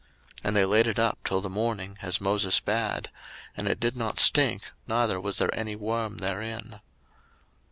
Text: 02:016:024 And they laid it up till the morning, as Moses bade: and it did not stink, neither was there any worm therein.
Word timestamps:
02:016:024 0.37 0.39
And 0.45 0.55
they 0.55 0.65
laid 0.65 0.87
it 0.87 0.97
up 0.97 1.19
till 1.23 1.41
the 1.41 1.47
morning, 1.51 1.95
as 2.01 2.19
Moses 2.19 2.59
bade: 2.59 3.11
and 3.55 3.67
it 3.67 3.79
did 3.79 3.95
not 3.95 4.17
stink, 4.17 4.63
neither 4.87 5.21
was 5.21 5.37
there 5.37 5.53
any 5.53 5.75
worm 5.75 6.17
therein. 6.17 6.79